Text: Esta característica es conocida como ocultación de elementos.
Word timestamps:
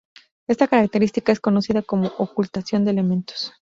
Esta 0.47 0.67
característica 0.67 1.31
es 1.31 1.39
conocida 1.39 1.83
como 1.83 2.07
ocultación 2.17 2.85
de 2.85 2.89
elementos. 2.89 3.53